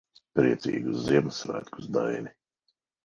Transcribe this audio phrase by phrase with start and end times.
[0.37, 2.35] Priecīgus Ziemassvētkus, Daini.